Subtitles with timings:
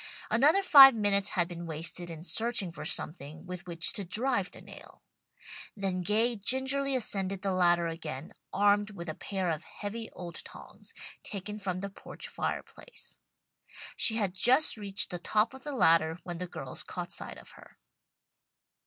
[0.31, 4.59] Another five minutes had been wasted in searching for something with which to drive the
[4.59, 5.03] nail.
[5.77, 10.95] Then Gay gingerly ascended the ladder again, armed with a pair of heavy old tongs,
[11.21, 13.19] taken from the porch fireplace.
[13.95, 17.51] She had just reached the top of the ladder when the girls caught sight of
[17.51, 17.77] her.